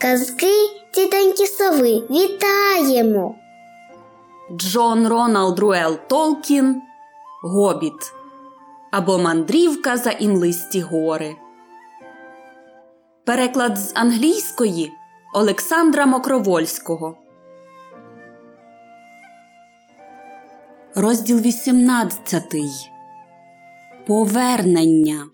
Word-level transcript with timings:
Казки 0.00 0.52
тітоньки 0.90 1.46
сови 1.46 2.02
вітаємо! 2.10 3.34
Джон 4.52 5.08
Роналд 5.08 5.58
Руел 5.58 5.96
Толкін 6.08 6.82
Гобіт 7.42 8.12
або 8.90 9.18
Мандрівка 9.18 9.96
за 9.96 10.10
імлисті 10.10 10.80
гори. 10.80 11.36
Переклад 13.24 13.78
з 13.78 13.92
англійської 13.94 14.92
Олександра 15.34 16.06
Мокровольського. 16.06 17.16
Розділ 20.94 21.38
18. 21.38 22.44
Повернення. 24.06 25.26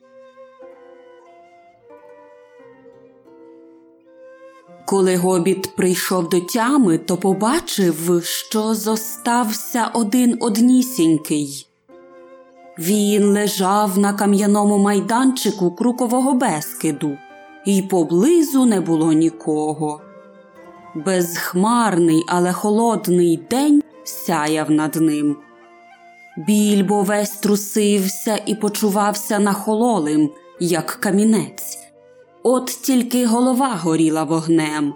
Коли 4.85 5.17
гобіт 5.17 5.77
прийшов 5.77 6.29
до 6.29 6.41
тями, 6.41 6.99
то 6.99 7.17
побачив, 7.17 8.25
що 8.25 8.75
зостався 8.75 9.91
один 9.95 10.37
однісінький. 10.41 11.69
Він 12.79 13.25
лежав 13.25 13.99
на 13.99 14.13
кам'яному 14.13 14.79
майданчику 14.79 15.71
крукового 15.71 16.33
безкиду, 16.33 17.17
і 17.67 17.83
поблизу 17.83 18.65
не 18.65 18.81
було 18.81 19.13
нікого. 19.13 20.01
Безхмарний, 20.95 22.25
але 22.29 22.53
холодний 22.53 23.37
день 23.51 23.83
сяяв 24.05 24.71
над 24.71 24.95
ним. 24.95 25.37
Більбо 26.37 27.03
весь 27.03 27.31
трусився 27.31 28.41
і 28.47 28.55
почувався 28.55 29.39
нахололим, 29.39 30.31
як 30.61 30.87
камінець. 30.87 31.84
От 32.47 32.67
тільки 32.67 33.27
голова 33.27 33.69
горіла 33.69 34.25
вогнем. 34.25 34.95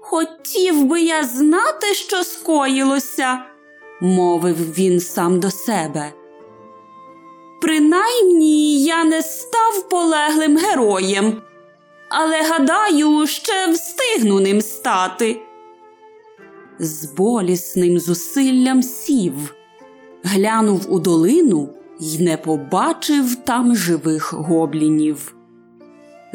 Хотів 0.00 0.84
би 0.84 1.00
я 1.00 1.24
знати, 1.24 1.94
що 1.94 2.24
скоїлося, 2.24 3.38
мовив 4.00 4.74
він 4.78 5.00
сам 5.00 5.40
до 5.40 5.50
себе. 5.50 6.12
Принаймні 7.60 8.84
я 8.84 9.04
не 9.04 9.22
став 9.22 9.88
полеглим 9.88 10.56
героєм, 10.56 11.42
але 12.08 12.42
гадаю, 12.42 13.26
ще 13.26 13.70
встигну 13.70 14.40
ним 14.40 14.60
стати. 14.60 15.40
З 16.78 17.04
болісним 17.04 17.98
зусиллям 17.98 18.82
сів, 18.82 19.54
глянув 20.22 20.92
у 20.92 21.00
долину 21.00 21.68
й 22.00 22.24
не 22.24 22.36
побачив 22.36 23.34
там 23.34 23.76
живих 23.76 24.32
гоблінів. 24.32 25.35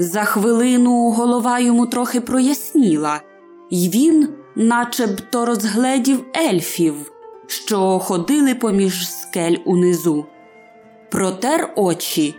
За 0.01 0.23
хвилину 0.23 1.09
голова 1.09 1.59
йому 1.59 1.85
трохи 1.85 2.21
проясніла, 2.21 3.21
й 3.71 3.89
він 3.89 4.29
начебто 4.55 5.45
розгледів 5.45 6.25
ельфів, 6.37 7.11
що 7.47 7.99
ходили 7.99 8.55
поміж 8.55 9.09
скель 9.09 9.55
унизу. 9.65 10.25
Протер 11.11 11.73
очі. 11.75 12.35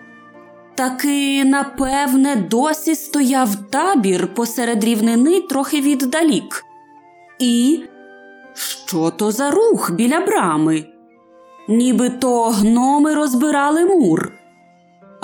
Таки, 0.74 1.44
напевне, 1.44 2.36
досі 2.36 2.94
стояв 2.94 3.54
табір 3.70 4.34
посеред 4.34 4.84
рівнини 4.84 5.40
трохи 5.40 5.80
віддалік. 5.80 6.64
І 7.38 7.82
що 8.54 9.10
то 9.10 9.32
за 9.32 9.50
рух 9.50 9.90
біля 9.90 10.20
брами? 10.20 10.84
Ніби 11.68 12.10
то 12.10 12.44
гноми 12.44 13.14
розбирали 13.14 13.84
мур. 13.84 14.32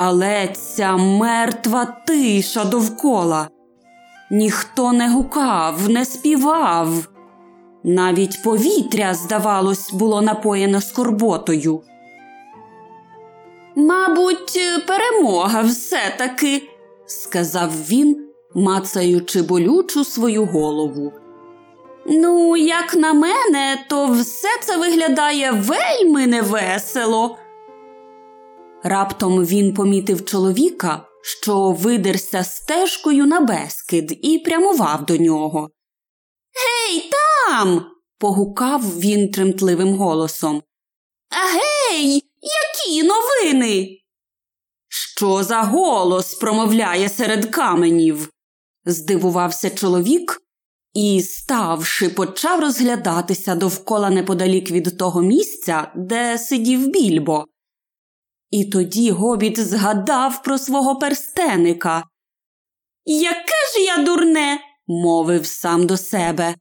Але 0.01 0.49
ця 0.49 0.97
мертва 0.97 1.85
тиша 1.85 2.65
довкола. 2.65 3.49
Ніхто 4.31 4.93
не 4.93 5.11
гукав, 5.11 5.89
не 5.89 6.05
співав. 6.05 7.09
Навіть 7.85 8.43
повітря, 8.43 9.15
здавалось, 9.15 9.93
було 9.93 10.23
напоєно 10.23 10.81
скорботою. 10.81 11.81
Мабуть, 13.77 14.59
перемога 14.87 15.63
все 15.63 16.15
таки, 16.19 16.63
сказав 17.07 17.71
він, 17.91 18.29
мацаючи 18.55 19.43
болючу 19.43 20.05
свою 20.05 20.45
голову. 20.45 21.13
Ну, 22.07 22.57
як 22.57 22.95
на 22.95 23.13
мене, 23.13 23.85
то 23.89 24.07
все 24.07 24.49
це 24.63 24.77
виглядає 24.77 25.53
вельми 25.53 26.27
невесело. 26.27 27.39
Раптом 28.83 29.45
він 29.45 29.75
помітив 29.75 30.25
чоловіка, 30.25 31.07
що 31.23 31.71
видерся 31.71 32.45
стежкою 32.45 33.27
на 33.27 33.41
безкид 33.41 34.19
і 34.23 34.39
прямував 34.39 35.07
до 35.07 35.17
нього. 35.17 35.71
Гей, 36.55 37.11
там. 37.11 37.87
погукав 38.19 38.99
він 38.99 39.31
тремтливим 39.31 39.95
голосом. 39.95 40.63
Гей, 41.31 42.23
які 42.43 43.03
новини? 43.03 43.99
Що 44.89 45.45
за 45.45 45.63
голос 45.63 46.35
промовляє 46.35 47.09
серед 47.09 47.47
каменів? 47.47 48.31
здивувався 48.85 49.71
чоловік 49.71 50.43
і, 50.95 51.23
ставши, 51.23 52.09
почав 52.09 52.61
розглядатися 52.61 53.55
довкола 53.55 54.11
неподалік 54.11 54.71
від 54.71 54.99
того 54.99 55.23
місця, 55.23 55.93
де 55.97 56.39
сидів 56.39 56.87
більбо. 56.87 57.45
І 58.51 58.65
тоді 58.65 59.11
гобіт 59.11 59.61
згадав 59.61 60.43
про 60.43 60.59
свого 60.59 60.97
перстеника. 60.97 62.05
Яке 63.05 63.59
ж 63.75 63.81
я 63.81 63.97
дурне, 63.97 64.61
мовив 64.87 65.47
сам 65.47 65.87
до 65.87 65.97
себе. 65.97 66.55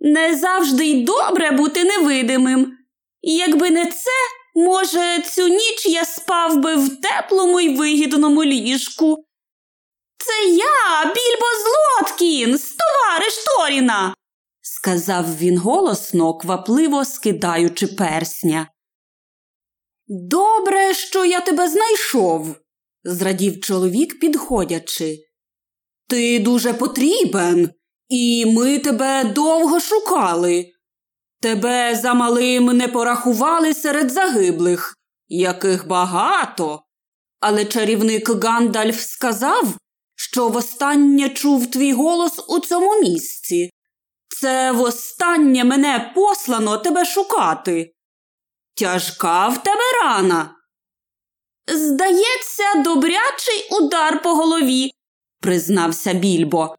Не 0.00 0.36
завжди 0.36 0.86
й 0.86 1.04
добре 1.04 1.50
бути 1.50 1.84
невидимим. 1.84 2.78
Якби 3.22 3.70
не 3.70 3.86
це, 3.86 4.10
може, 4.54 5.22
цю 5.22 5.48
ніч 5.48 5.86
я 5.86 6.04
спав 6.04 6.56
би 6.56 6.76
в 6.76 7.00
теплому 7.00 7.60
й 7.60 7.76
вигідному 7.76 8.44
ліжку. 8.44 9.24
Це 10.18 10.48
я, 10.50 11.04
більбо 11.04 11.46
Злоткінс, 11.62 12.76
товариш 12.76 13.34
Торіна, 13.44 14.14
сказав 14.62 15.36
він 15.36 15.58
голосно, 15.58 16.34
квапливо 16.34 17.04
скидаючи 17.04 17.86
персня. 17.86 18.68
Добре, 20.06 20.94
що 20.94 21.24
я 21.24 21.40
тебе 21.40 21.68
знайшов, 21.68 22.56
зрадів 23.04 23.60
чоловік, 23.60 24.20
підходячи. 24.20 25.18
Ти 26.08 26.38
дуже 26.38 26.72
потрібен, 26.72 27.70
і 28.08 28.46
ми 28.46 28.78
тебе 28.78 29.24
довго 29.24 29.80
шукали. 29.80 30.72
Тебе 31.40 31.96
замалим 31.96 32.64
не 32.64 32.88
порахували 32.88 33.74
серед 33.74 34.10
загиблих, 34.10 34.94
яких 35.28 35.86
багато. 35.86 36.82
Але 37.40 37.64
чарівник 37.64 38.44
Гандальф 38.44 39.00
сказав, 39.00 39.76
що 40.16 40.48
востаннє 40.48 41.28
чув 41.28 41.70
твій 41.70 41.92
голос 41.92 42.44
у 42.48 42.60
цьому 42.60 43.00
місці. 43.00 43.70
Це 44.40 44.72
востаннє 44.72 45.64
мене 45.64 46.12
послано 46.14 46.78
тебе 46.78 47.04
шукати. 47.04 47.92
Тяжка 48.74 49.48
в 49.48 49.62
тебе 49.62 50.02
рана. 50.02 50.56
Здається, 51.66 52.74
добрячий 52.84 53.68
удар 53.70 54.22
по 54.22 54.34
голові, 54.34 54.90
признався 55.40 56.12
більбо. 56.12 56.76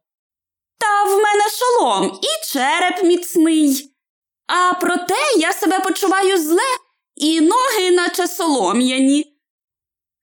Та 0.78 1.04
в 1.04 1.08
мене 1.08 1.44
шолом 1.58 2.20
і 2.22 2.52
череп 2.52 3.04
міцний. 3.04 3.94
А 4.46 4.74
проте 4.74 5.14
я 5.38 5.52
себе 5.52 5.80
почуваю 5.80 6.38
зле 6.38 6.76
і 7.14 7.40
ноги, 7.40 7.90
наче 7.90 8.28
солом'яні. 8.28 9.38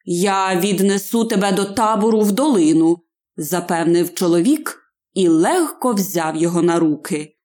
Я 0.05 0.55
віднесу 0.55 1.25
тебе 1.25 1.51
до 1.51 1.65
табору 1.65 2.21
в 2.21 2.31
долину, 2.31 2.97
запевнив 3.37 4.13
чоловік 4.13 4.81
і 5.13 5.27
легко 5.27 5.93
взяв 5.93 6.35
його 6.35 6.61
на 6.61 6.79
руки. 6.79 7.37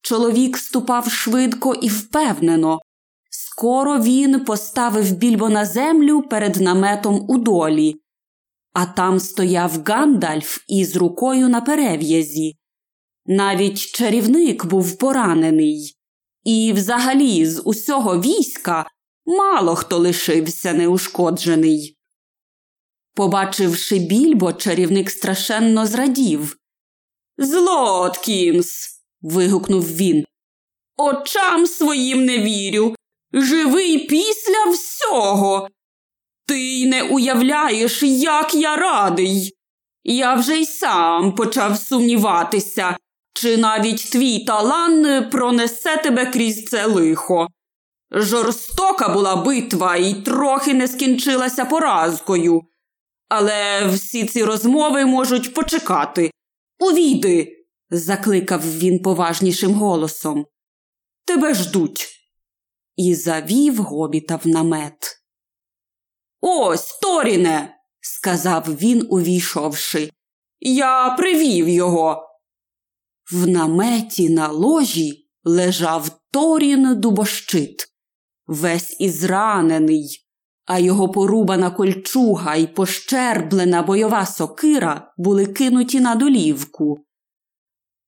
Чоловік 0.00 0.58
ступав 0.58 1.10
швидко 1.10 1.74
і 1.74 1.88
впевнено. 1.88 2.80
Скоро 3.38 4.00
він 4.00 4.44
поставив 4.44 5.12
більбо 5.12 5.48
на 5.48 5.64
землю 5.64 6.22
перед 6.22 6.56
наметом 6.56 7.26
у 7.28 7.38
долі, 7.38 8.00
а 8.72 8.86
там 8.86 9.20
стояв 9.20 9.82
Гандальф 9.86 10.58
із 10.68 10.96
рукою 10.96 11.48
на 11.48 11.60
перев'язі. 11.60 12.56
Навіть 13.26 13.78
чарівник 13.78 14.64
був 14.64 14.98
поранений, 14.98 15.96
і, 16.44 16.72
взагалі, 16.72 17.46
з 17.46 17.62
усього 17.64 18.20
війська 18.20 18.86
мало 19.26 19.74
хто 19.74 19.98
лишився 19.98 20.72
неушкоджений. 20.72 21.96
Побачивши 23.14 23.98
більбо, 23.98 24.52
чарівник 24.52 25.10
страшенно 25.10 25.86
зрадів. 25.86 26.56
Злоткінс. 27.38 29.00
вигукнув 29.20 29.84
він. 29.84 30.24
Очам 30.96 31.66
своїм 31.66 32.24
не 32.24 32.38
вірю. 32.38 32.95
Живий 33.36 33.98
після 33.98 34.70
всього. 34.72 35.68
Ти 36.46 36.86
не 36.86 37.02
уявляєш, 37.02 38.02
як 38.02 38.54
я 38.54 38.76
радий. 38.76 39.56
Я 40.04 40.34
вже 40.34 40.56
й 40.56 40.66
сам 40.66 41.34
почав 41.34 41.78
сумніватися, 41.78 42.96
чи 43.34 43.56
навіть 43.56 44.10
твій 44.10 44.44
талант 44.44 45.30
пронесе 45.30 45.96
тебе 45.96 46.26
крізь 46.26 46.64
це 46.64 46.86
лихо. 46.86 47.48
Жорстока 48.10 49.08
була 49.08 49.36
битва 49.36 49.96
і 49.96 50.14
трохи 50.14 50.74
не 50.74 50.88
скінчилася 50.88 51.64
поразкою. 51.64 52.62
Але 53.28 53.86
всі 53.86 54.24
ці 54.24 54.44
розмови 54.44 55.06
можуть 55.06 55.54
почекати. 55.54 56.30
Увійди, 56.78 57.56
закликав 57.90 58.78
він 58.78 59.02
поважнішим 59.02 59.74
голосом. 59.74 60.46
Тебе 61.24 61.54
ждуть. 61.54 62.15
І 62.96 63.14
завів 63.14 63.76
гобіта 63.82 64.36
в 64.36 64.46
намет. 64.46 65.22
Ось, 66.40 66.98
Торіне, 66.98 67.76
сказав 68.00 68.76
він, 68.76 69.06
увійшовши. 69.10 70.10
Я 70.60 71.14
привів 71.18 71.68
його. 71.68 72.22
В 73.32 73.48
наметі 73.48 74.30
на 74.30 74.48
ложі 74.48 75.28
лежав 75.44 76.10
Торін 76.30 77.00
дубощит, 77.00 77.86
весь 78.46 79.00
ізранений, 79.00 80.26
а 80.64 80.78
його 80.78 81.08
порубана 81.08 81.70
кольчуга 81.70 82.56
й 82.56 82.66
пощерблена 82.66 83.82
бойова 83.82 84.26
сокира 84.26 85.14
були 85.16 85.46
кинуті 85.46 86.00
на 86.00 86.14
долівку. 86.14 86.98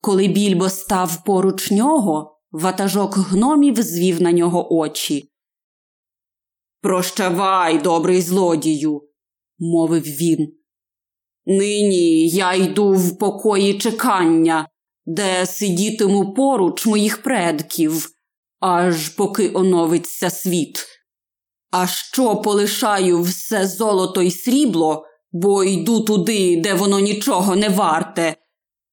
Коли 0.00 0.28
більбо 0.28 0.68
став 0.68 1.24
поруч 1.24 1.70
нього, 1.70 2.37
ватажок 2.50 3.16
гномів 3.16 3.82
звів 3.82 4.22
на 4.22 4.32
нього 4.32 4.74
очі. 4.74 5.32
Прощавай, 6.80 7.78
добрий 7.78 8.22
злодію, 8.22 9.02
мовив 9.58 10.02
він. 10.02 10.54
Нині 11.46 12.28
я 12.28 12.54
йду 12.54 12.92
в 12.92 13.18
покої 13.18 13.78
чекання, 13.78 14.68
де 15.06 15.46
сидітиму 15.46 16.34
поруч 16.34 16.86
моїх 16.86 17.22
предків, 17.22 18.08
аж 18.60 19.08
поки 19.08 19.50
оновиться 19.54 20.30
світ. 20.30 20.86
А 21.70 21.86
що 21.86 22.36
полишаю 22.36 23.22
все 23.22 23.66
золото 23.66 24.22
й 24.22 24.30
срібло, 24.30 25.04
бо 25.32 25.64
йду 25.64 26.00
туди, 26.00 26.60
де 26.60 26.74
воно 26.74 27.00
нічого 27.00 27.56
не 27.56 27.68
варте, 27.68 28.36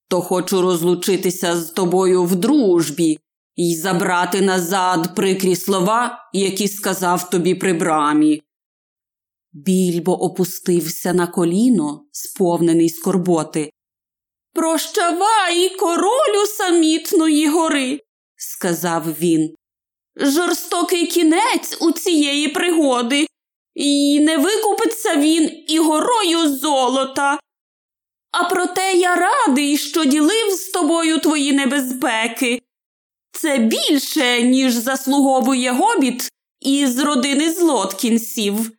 то 0.09 0.21
хочу 0.21 0.61
розлучитися 0.61 1.61
з 1.61 1.71
тобою 1.71 2.23
в 2.23 2.35
дружбі 2.35 3.19
і 3.55 3.75
забрати 3.75 4.41
назад 4.41 5.15
прикрі 5.15 5.55
слова, 5.55 6.29
які 6.33 6.67
сказав 6.67 7.29
тобі 7.29 7.55
при 7.55 7.73
брамі. 7.73 8.41
Більбо 9.53 10.13
опустився 10.13 11.13
на 11.13 11.27
коліно, 11.27 12.05
сповнений 12.11 12.89
скорботи. 12.89 13.71
Прощавай, 14.53 15.69
королю 15.69 16.45
самітної 16.57 17.47
гори, 17.47 17.99
сказав 18.35 19.03
він. 19.19 19.55
Жорстокий 20.15 21.07
кінець 21.07 21.77
у 21.81 21.91
цієї 21.91 22.47
пригоди, 22.47 23.27
і 23.73 24.19
не 24.19 24.37
викупиться 24.37 25.15
він 25.15 25.63
і 25.67 25.79
горою 25.79 26.57
золота. 26.57 27.39
А 28.31 28.43
проте 28.49 28.93
я 28.93 29.15
радий, 29.15 29.77
що 29.77 30.05
ділив 30.05 30.51
з 30.51 30.69
тобою 30.69 31.19
твої 31.19 31.53
небезпеки. 31.53 32.61
Це 33.41 33.57
більше, 33.57 34.41
ніж 34.41 34.73
заслуговує 34.73 35.71
гобіт 35.71 36.29
із 36.59 36.99
родини 36.99 37.53
злоткінців. 37.53 38.71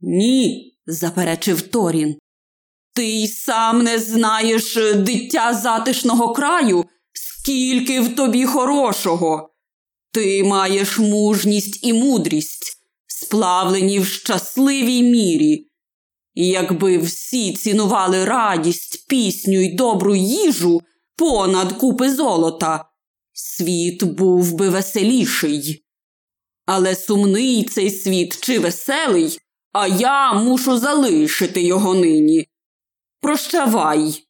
Ні, 0.00 0.74
заперечив 0.86 1.62
Торін. 1.62 2.18
Ти 2.94 3.04
й 3.04 3.28
сам 3.28 3.82
не 3.82 3.98
знаєш 3.98 4.74
дитя 4.96 5.54
затишного 5.54 6.32
краю, 6.32 6.84
скільки 7.12 8.00
в 8.00 8.16
тобі 8.16 8.44
хорошого. 8.46 9.50
Ти 10.12 10.44
маєш 10.44 10.98
мужність 10.98 11.86
і 11.86 11.92
мудрість, 11.92 12.78
сплавлені 13.06 13.98
в 14.00 14.06
щасливій 14.06 15.02
мірі. 15.02 15.66
І 16.34 16.48
якби 16.48 16.98
всі 16.98 17.52
цінували 17.52 18.24
радість, 18.24 19.06
пісню 19.08 19.60
й 19.60 19.74
добру 19.74 20.14
їжу 20.16 20.80
понад 21.16 21.72
купи 21.72 22.10
золота, 22.10 22.89
світ 23.40 24.04
був 24.04 24.54
би 24.54 24.68
веселіший. 24.68 25.84
Але 26.66 26.94
сумний 26.94 27.64
цей 27.64 27.90
світ 27.90 28.38
чи 28.40 28.58
веселий, 28.58 29.38
а 29.72 29.86
я 29.86 30.32
мушу 30.32 30.78
залишити 30.78 31.62
його 31.62 31.94
нині. 31.94 32.46
Прощавай. 33.20 34.24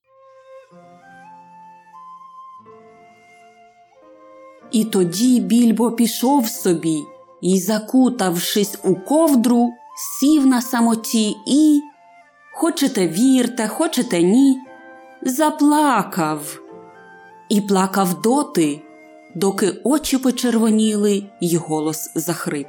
І 4.72 4.84
тоді 4.84 5.40
більбо 5.40 5.92
пішов 5.92 6.48
собі 6.48 6.98
і, 7.42 7.60
закутавшись 7.60 8.78
у 8.84 8.94
ковдру, 8.94 9.70
сів 9.96 10.46
на 10.46 10.62
самоті 10.62 11.36
і, 11.46 11.80
хочете 12.54 13.08
вірте, 13.08 13.68
хочете 13.68 14.22
ні, 14.22 14.58
заплакав 15.22 16.60
і 17.48 17.60
плакав 17.60 18.22
доти, 18.22 18.82
доки 19.34 19.72
очі 19.84 20.18
почервоніли 20.18 21.22
й 21.40 21.56
голос 21.56 22.10
захрип. 22.14 22.68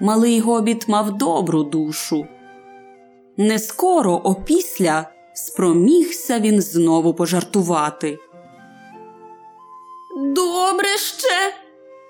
Малий 0.00 0.40
гобіт 0.40 0.88
мав 0.88 1.18
добру 1.18 1.62
душу. 1.62 2.26
Не 3.36 3.58
скоро 3.58 4.12
опісля 4.12 5.06
спромігся 5.34 6.38
він 6.38 6.62
знову 6.62 7.14
пожартувати. 7.14 8.18
Добре 10.16 10.88
ще, 10.98 11.54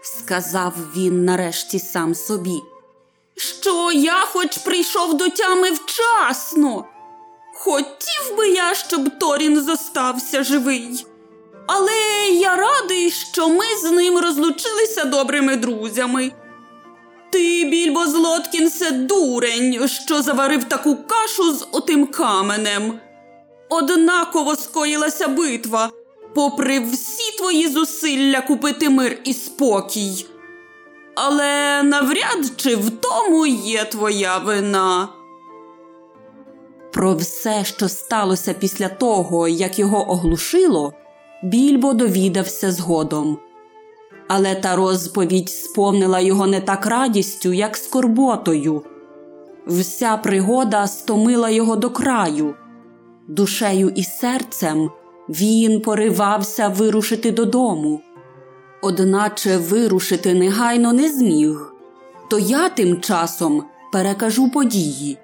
сказав 0.02 0.74
він 0.96 1.24
нарешті 1.24 1.78
сам 1.78 2.14
собі, 2.14 2.62
що 3.36 3.92
я 3.92 4.20
хоч 4.20 4.58
прийшов 4.58 5.16
до 5.16 5.28
тями 5.28 5.70
вчасно. 5.70 6.84
Хотів 7.54 8.36
би 8.36 8.48
я, 8.48 8.74
щоб 8.74 9.18
Торін 9.18 9.60
зостався 9.60 10.42
живий. 10.42 11.06
Але 11.66 12.28
я 12.32 12.56
радий, 12.56 13.10
що 13.10 13.48
ми 13.48 13.64
з 13.80 13.90
ним 13.90 14.18
розлучилися 14.18 15.04
добрими 15.04 15.56
друзями. 15.56 16.32
Ти, 17.30 17.64
більбо 17.64 18.06
Злоткінсе, 18.06 18.90
дурень, 18.90 19.88
що 19.88 20.22
заварив 20.22 20.64
таку 20.64 20.96
кашу 20.96 21.54
з 21.54 21.66
отим 21.72 22.06
каменем. 22.06 23.00
Однаково 23.68 24.56
скоїлася 24.56 25.29
битва, 25.29 25.91
попри 26.34 26.81
всі 26.81 27.36
твої 27.38 27.69
зусилля 27.69 28.41
купити 28.41 28.91
мир 28.91 29.19
і 29.24 29.34
спокій. 29.34 30.26
Але 31.14 31.82
навряд 31.82 32.52
чи 32.56 32.76
в 32.76 32.91
тому 32.91 33.46
є 33.46 33.84
твоя 33.84 34.38
вина. 34.38 35.08
Про 36.93 37.14
все, 37.14 37.64
що 37.64 37.88
сталося 37.88 38.55
після 38.55 38.88
того, 38.88 39.48
як 39.48 39.79
його 39.79 40.10
оглушило, 40.10 40.93
більбо 41.43 41.93
довідався 41.93 42.72
згодом. 42.72 43.38
Але 44.28 44.55
та 44.55 44.76
розповідь 44.76 45.48
сповнила 45.48 46.20
його 46.20 46.46
не 46.46 46.60
так 46.60 46.86
радістю, 46.86 47.52
як 47.52 47.76
скорботою. 47.76 48.82
Вся 49.66 50.16
пригода 50.16 50.86
стомила 50.86 51.50
його 51.50 51.76
до 51.76 51.90
краю. 51.90 52.55
Душею 53.28 53.93
і 53.96 54.02
серцем 54.02 54.90
він 55.28 55.81
поривався 55.81 56.69
вирушити 56.69 57.31
додому, 57.31 58.00
одначе 58.82 59.56
вирушити 59.56 60.34
негайно 60.34 60.93
не 60.93 61.08
зміг. 61.08 61.72
То 62.28 62.38
я 62.38 62.69
тим 62.69 63.00
часом 63.00 63.62
перекажу 63.93 64.50
події. 64.50 65.19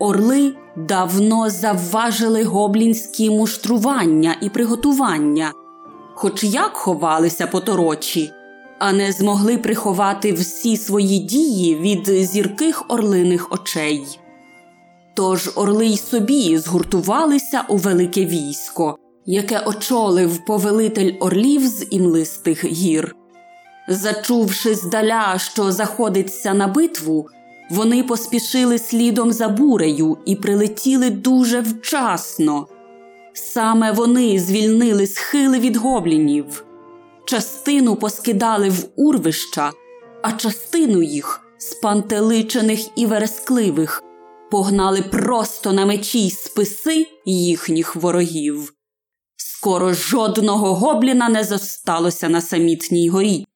Орли 0.00 0.54
давно 0.76 1.50
завважили 1.50 2.44
гоблінські 2.44 3.30
муштрування 3.30 4.36
і 4.42 4.48
приготування, 4.48 5.52
хоч 6.14 6.44
як 6.44 6.76
ховалися 6.76 7.46
поторочі, 7.46 8.30
а 8.78 8.92
не 8.92 9.12
змогли 9.12 9.58
приховати 9.58 10.32
всі 10.32 10.76
свої 10.76 11.18
дії 11.18 11.76
від 11.76 12.06
зірких 12.06 12.84
орлиних 12.88 13.52
очей. 13.52 14.06
Тож 15.14 15.50
орли 15.54 15.86
й 15.86 15.98
собі 15.98 16.58
згуртувалися 16.58 17.64
у 17.68 17.76
велике 17.76 18.24
військо, 18.24 18.96
яке 19.26 19.60
очолив 19.60 20.44
повелитель 20.44 21.14
орлів 21.20 21.66
з 21.66 21.86
імлистих 21.90 22.64
гір. 22.64 23.16
Зачувши 23.88 24.74
здаля, 24.74 25.38
що 25.38 25.72
заходиться 25.72 26.54
на 26.54 26.68
битву, 26.68 27.26
вони 27.70 28.02
поспішили 28.02 28.78
слідом 28.78 29.32
за 29.32 29.48
бурею 29.48 30.18
і 30.26 30.36
прилетіли 30.36 31.10
дуже 31.10 31.60
вчасно. 31.60 32.66
Саме 33.32 33.92
вони 33.92 34.40
звільнили 34.40 35.06
схили 35.06 35.58
від 35.58 35.76
гоблінів, 35.76 36.64
частину 37.24 37.96
поскидали 37.96 38.68
в 38.68 38.84
урвища, 38.96 39.72
а 40.22 40.32
частину 40.32 41.02
їх, 41.02 41.40
спантеличених 41.58 42.98
і 42.98 43.06
верескливих, 43.06 44.02
погнали 44.50 45.02
просто 45.02 45.72
на 45.72 45.86
мечі 45.86 46.26
й 46.26 46.30
списи 46.30 47.06
їхніх 47.24 47.96
ворогів. 47.96 48.74
Скоро 49.36 49.92
жодного 49.92 50.74
гобліна 50.74 51.28
не 51.28 51.44
зосталося 51.44 52.28
на 52.28 52.40
самітній 52.40 53.08
горі, 53.08 53.46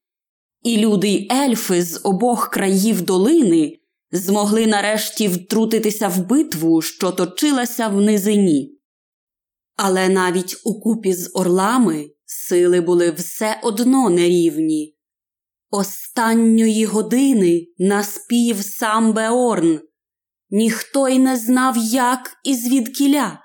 і 0.63 0.77
люди 0.77 1.07
й 1.07 1.29
ельфи 1.31 1.83
з 1.83 2.01
обох 2.03 2.49
країв 2.49 3.01
долини 3.01 3.77
змогли 4.11 4.67
нарешті 4.67 5.27
втрутитися 5.27 6.07
в 6.07 6.27
битву, 6.27 6.81
що 6.81 7.11
точилася 7.11 7.87
в 7.87 8.01
низині. 8.01 8.79
Але 9.75 10.09
навіть 10.09 10.61
у 10.63 10.79
купі 10.79 11.13
з 11.13 11.31
орлами 11.33 12.09
сили 12.25 12.81
були 12.81 13.11
все 13.11 13.59
одно 13.63 14.09
нерівні. 14.09 14.95
Останньої 15.69 16.85
години 16.85 17.67
наспів 17.77 18.61
сам 18.61 19.13
Беорн. 19.13 19.79
Ніхто 20.49 21.09
й 21.09 21.19
не 21.19 21.37
знав, 21.37 21.77
як 21.77 22.37
і 22.43 22.55
звідкіля. 22.55 23.39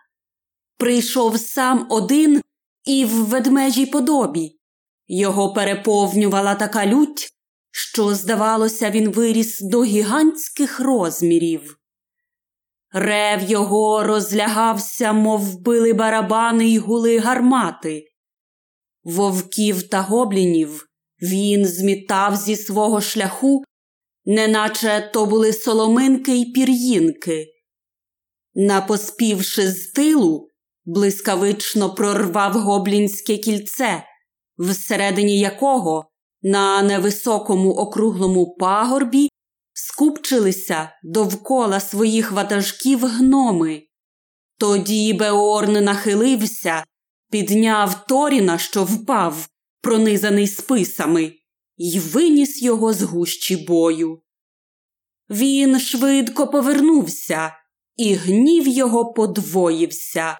Прийшов 0.79 1.41
сам 1.41 1.87
один 1.91 2.41
і 2.85 3.05
в 3.05 3.11
ведмежій 3.11 3.87
подобі. 3.87 4.61
Його 5.07 5.53
переповнювала 5.53 6.55
така 6.55 6.87
лють, 6.87 7.29
що, 7.71 8.15
здавалося, 8.15 8.91
він 8.91 9.11
виріс 9.11 9.61
до 9.61 9.85
гігантських 9.85 10.81
розмірів. 10.81 11.77
Рев 12.93 13.43
його 13.43 14.03
розлягався, 14.03 15.13
мов 15.13 15.61
били 15.61 15.93
барабани 15.93 16.69
й 16.69 16.79
гули 16.79 17.19
гармати. 17.19 18.05
Вовків 19.05 19.89
та 19.89 20.01
гоблінів 20.01 20.87
він 21.23 21.67
змітав 21.67 22.37
зі 22.37 22.57
свого 22.57 23.01
шляху, 23.01 23.65
неначе 24.25 25.11
то 25.13 25.27
були 25.27 25.53
соломинки 25.53 26.33
й 26.33 26.53
пір'їнки. 26.53 27.47
Напоспівши 28.55 29.71
з 29.71 29.91
тилу, 29.91 30.49
блискавично 30.85 31.95
прорвав 31.95 32.53
гоблінське 32.53 33.37
кільце, 33.37 34.05
всередині 34.59 35.39
якого 35.39 36.10
на 36.43 36.83
невисокому 36.83 37.71
округлому 37.71 38.55
пагорбі 38.55 39.29
скупчилися 39.73 40.93
довкола 41.03 41.81
своїх 41.81 42.33
ватажків 42.33 43.07
гноми. 43.07 43.83
Тоді 44.59 45.13
Беорн 45.13 45.85
нахилився, 45.85 46.85
підняв 47.31 48.07
Торіна, 48.07 48.59
що 48.59 48.85
впав, 48.85 49.49
пронизаний 49.81 50.49
списами, 50.49 51.33
й 51.77 51.99
виніс 51.99 52.63
його 52.63 52.93
з 52.93 53.03
гущі 53.03 53.57
бою. 53.57 54.23
Він 55.31 55.81
швидко 55.81 56.47
повернувся, 56.47 57.53
і 57.97 58.15
гнів 58.15 58.69
його 58.69 59.13
подвоївся. 59.13 60.39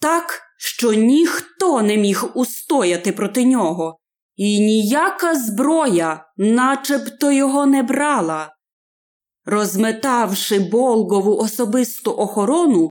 Так, 0.00 0.42
що 0.58 0.92
ніхто 0.92 1.82
не 1.82 1.96
міг 1.96 2.24
устояти 2.34 3.12
проти 3.12 3.44
нього, 3.44 3.98
і 4.36 4.60
ніяка 4.60 5.34
зброя 5.34 6.24
начебто 6.36 7.32
його 7.32 7.66
не 7.66 7.82
брала. 7.82 8.54
Розметавши 9.44 10.58
Болгову 10.58 11.36
особисту 11.36 12.12
охорону, 12.12 12.90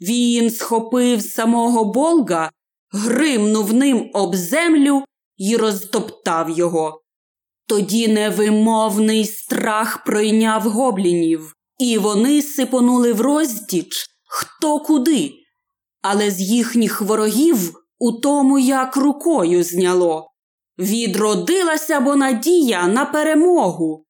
він 0.00 0.50
схопив 0.50 1.22
самого 1.22 1.84
Болга, 1.84 2.50
гримнув 2.92 3.74
ним 3.74 4.10
об 4.14 4.36
землю 4.36 5.04
і 5.36 5.56
розтоптав 5.56 6.50
його. 6.50 7.02
Тоді 7.66 8.08
невимовний 8.08 9.24
страх 9.24 10.04
пройняв 10.04 10.62
гоблінів, 10.62 11.54
і 11.78 11.98
вони 11.98 12.42
сипонули 12.42 13.12
в 13.12 13.20
роздіч 13.20 14.12
хто 14.32 14.80
куди, 14.80 15.32
але 16.02 16.30
з 16.30 16.40
їхніх 16.40 17.00
ворогів 17.02 17.74
у 17.98 18.12
тому 18.12 18.58
як 18.58 18.96
рукою 18.96 19.64
зняло. 19.64 20.31
Відродилася 20.82 22.00
бо 22.00 22.16
надія 22.16 22.86
на 22.86 23.04
перемогу, 23.04 24.06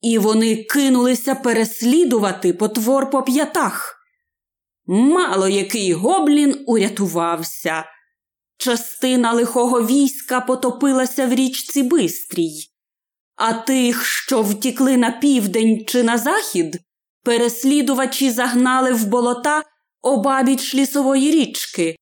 і 0.00 0.18
вони 0.18 0.56
кинулися 0.56 1.34
переслідувати 1.34 2.52
потвор 2.52 3.10
по 3.10 3.22
п'ятах. 3.22 3.96
Мало 4.86 5.48
який 5.48 5.92
гоблін 5.92 6.64
урятувався. 6.66 7.84
Частина 8.56 9.32
лихого 9.32 9.86
війська 9.86 10.40
потопилася 10.40 11.26
в 11.26 11.32
річці 11.32 11.82
Бистрій, 11.82 12.54
а 13.36 13.52
тих, 13.52 14.06
що 14.06 14.42
втікли 14.42 14.96
на 14.96 15.10
південь 15.10 15.84
чи 15.86 16.02
на 16.02 16.18
захід, 16.18 16.78
переслідувачі 17.24 18.30
загнали 18.30 18.92
в 18.92 19.06
болота 19.06 19.62
обабіч 20.02 20.74
лісової 20.74 21.30
річки. 21.30 21.96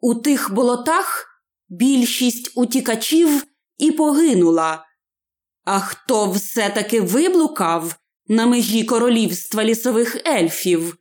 У 0.00 0.14
тих 0.14 0.54
болотах 0.54 1.29
більшість 1.70 2.52
утікачів 2.54 3.46
і 3.78 3.90
погинула. 3.90 4.84
А 5.64 5.80
хто 5.80 6.30
все 6.30 6.70
таки 6.70 7.00
виблукав 7.00 7.96
на 8.26 8.46
межі 8.46 8.84
королівства 8.84 9.64
лісових 9.64 10.26
ельфів, 10.26 10.96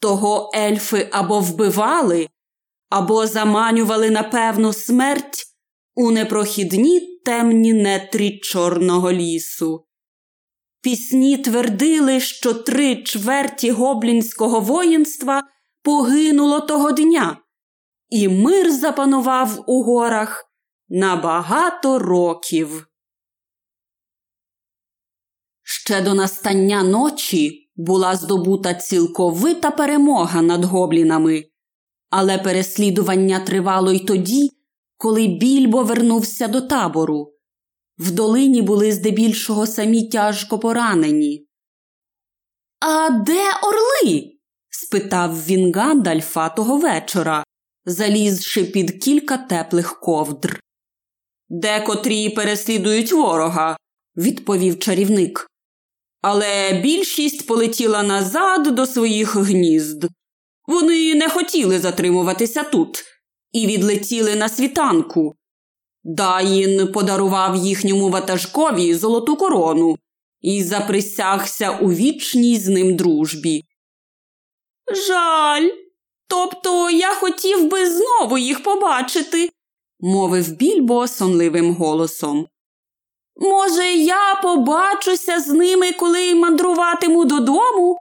того 0.00 0.50
ельфи 0.54 1.08
або 1.12 1.40
вбивали, 1.40 2.28
або 2.88 3.26
заманювали 3.26 4.10
на 4.10 4.22
певну 4.22 4.72
смерть 4.72 5.46
у 5.94 6.10
непрохідні 6.10 7.20
темні 7.24 7.72
нетрі 7.72 8.38
Чорного 8.38 9.12
лісу. 9.12 9.86
Пісні 10.82 11.38
твердили, 11.38 12.20
що 12.20 12.54
три 12.54 13.02
чверті 13.02 13.70
гоблінського 13.70 14.60
воїнства 14.60 15.42
погинуло 15.82 16.60
того 16.60 16.92
дня 16.92 17.36
і 18.10 18.28
мир 18.28 18.72
запанував 18.72 19.64
у 19.66 19.82
горах 19.82 20.44
на 20.88 21.16
багато 21.16 21.98
років. 21.98 22.86
Ще 25.62 26.02
до 26.02 26.14
настання 26.14 26.82
ночі 26.82 27.70
була 27.76 28.16
здобута 28.16 28.74
цілковита 28.74 29.70
перемога 29.70 30.42
над 30.42 30.64
гоблінами, 30.64 31.44
але 32.10 32.38
переслідування 32.38 33.40
тривало 33.40 33.92
й 33.92 33.98
тоді, 33.98 34.50
коли 34.96 35.26
більбо 35.26 35.82
вернувся 35.82 36.48
до 36.48 36.60
табору. 36.60 37.34
В 37.98 38.10
долині 38.10 38.62
були 38.62 38.92
здебільшого 38.92 39.66
самі 39.66 40.08
тяжко 40.08 40.58
поранені. 40.58 41.46
А 42.80 43.10
де 43.10 43.42
орли? 43.62 44.32
спитав 44.70 45.46
він 45.46 45.72
Гандальфа 45.72 46.48
того 46.48 46.76
вечора, 46.76 47.44
залізши 47.84 48.64
під 48.64 49.04
кілька 49.04 49.36
теплих 49.36 50.00
ковдр. 50.00 50.60
Декотрі 51.48 52.30
переслідують 52.30 53.12
ворога, 53.12 53.76
відповів 54.16 54.78
чарівник. 54.78 55.46
Але 56.22 56.80
більшість 56.82 57.46
полетіла 57.46 58.02
назад 58.02 58.74
до 58.74 58.86
своїх 58.86 59.36
гнізд. 59.36 60.04
Вони 60.66 61.14
не 61.14 61.28
хотіли 61.28 61.78
затримуватися 61.78 62.62
тут 62.62 63.04
і 63.52 63.66
відлетіли 63.66 64.36
на 64.36 64.48
світанку. 64.48 65.34
Даїн 66.04 66.92
подарував 66.92 67.56
їхньому 67.56 68.08
ватажкові 68.08 68.94
золоту 68.94 69.36
корону 69.36 69.96
і 70.40 70.62
заприсягся 70.62 71.70
у 71.70 71.92
вічній 71.92 72.56
з 72.56 72.68
ним 72.68 72.96
дружбі. 72.96 73.64
Жаль, 75.08 75.70
Тобто 76.30 76.90
я 76.90 77.14
хотів 77.14 77.68
би 77.68 77.90
знову 77.90 78.38
їх 78.38 78.62
побачити, 78.62 79.50
мовив 80.00 80.52
більбо 80.52 81.08
сонливим 81.08 81.74
голосом. 81.74 82.46
Може, 83.36 83.92
я 83.92 84.34
побачуся 84.42 85.40
з 85.40 85.48
ними, 85.48 85.92
коли 85.92 86.34
мандруватиму 86.34 87.24
додому, 87.24 87.98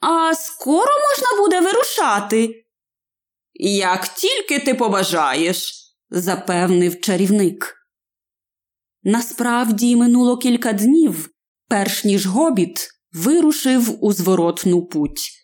а 0.00 0.34
скоро 0.34 0.90
можна 1.08 1.42
буде 1.42 1.60
вирушати. 1.60 2.64
Як 3.60 4.08
тільки 4.08 4.58
ти 4.58 4.74
побажаєш, 4.74 5.72
запевнив 6.10 7.00
чарівник. 7.00 7.74
Насправді 9.02 9.96
минуло 9.96 10.36
кілька 10.36 10.72
днів, 10.72 11.30
перш 11.68 12.04
ніж 12.04 12.26
гобіт 12.26 12.88
вирушив 13.12 14.04
у 14.04 14.12
зворотну 14.12 14.86
путь. 14.86 15.43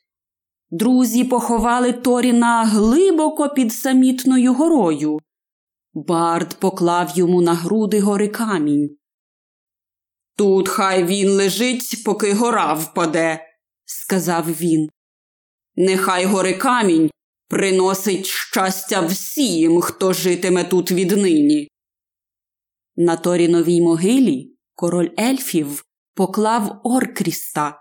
Друзі 0.71 1.25
поховали 1.25 1.93
Торіна 1.93 2.65
глибоко 2.65 3.49
під 3.49 3.73
самітною 3.73 4.55
горою. 4.55 5.19
Бард 5.95 6.55
поклав 6.55 7.13
йому 7.15 7.43
на 7.43 7.55
груди 7.55 8.01
гори 8.01 8.29
камінь. 8.29 8.97
Тут 10.37 10.69
хай 10.69 11.05
він 11.05 11.31
лежить, 11.31 12.03
поки 12.05 12.33
гора 12.33 12.75
впаде, 12.75 13.45
сказав 13.85 14.45
він. 14.45 14.89
Нехай 15.77 16.25
гори 16.25 16.55
камінь 16.55 17.11
приносить 17.49 18.27
щастя 18.27 19.01
всім, 19.01 19.81
хто 19.81 20.13
житиме 20.13 20.65
тут 20.65 20.91
віднині. 20.91 21.69
На 22.97 23.17
Торіновій 23.17 23.81
могилі 23.81 24.57
король 24.75 25.11
ельфів 25.21 25.85
поклав 26.15 26.81
Оркріста, 26.85 27.79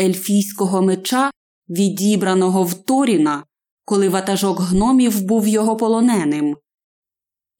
ельфійського 0.00 0.82
меча, 0.82 1.30
відібраного 1.68 2.64
в 2.64 2.74
Торіна, 2.74 3.44
коли 3.84 4.08
ватажок 4.08 4.60
гномів 4.60 5.22
був 5.22 5.48
його 5.48 5.76
полоненим. 5.76 6.56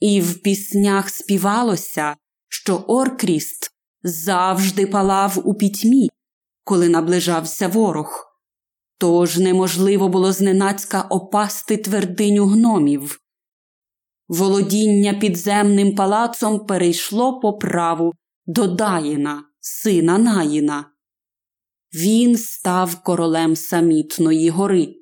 І 0.00 0.20
в 0.20 0.42
піснях 0.42 1.10
співалося, 1.10 2.16
що 2.48 2.76
Оркріст 2.76 3.70
завжди 4.02 4.86
палав 4.86 5.42
у 5.44 5.54
пітьмі, 5.54 6.10
коли 6.64 6.88
наближався 6.88 7.68
ворог. 7.68 8.24
Тож 8.98 9.38
неможливо 9.38 10.08
було 10.08 10.32
зненацька 10.32 11.02
опасти 11.02 11.76
твердиню 11.76 12.46
гномів. 12.46 13.20
Володіння 14.28 15.14
підземним 15.14 15.94
палацом 15.94 16.66
перейшло 16.66 17.40
по 17.40 17.58
праву 17.58 18.12
до 18.46 18.66
Даїна, 18.66 19.44
сина 19.60 20.18
Наїна. 20.18 20.93
Він 21.94 22.38
став 22.38 23.02
королем 23.02 23.56
самітної 23.56 24.50
гори, 24.50 24.94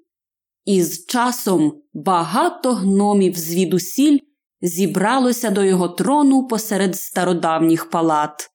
і 0.64 0.82
з 0.82 1.06
часом 1.06 1.82
багато 1.92 2.74
гномів 2.74 3.38
звідусіль 3.38 4.18
зібралося 4.60 5.50
до 5.50 5.64
його 5.64 5.88
трону 5.88 6.46
посеред 6.46 6.96
стародавніх 6.96 7.90
палат. 7.90 8.50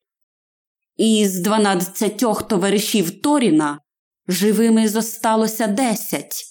Із 0.95 1.39
дванадцятьох 1.39 2.47
товаришів 2.47 3.21
Торіна 3.21 3.79
живими 4.27 4.89
зосталося 4.89 5.67
десять. 5.67 6.43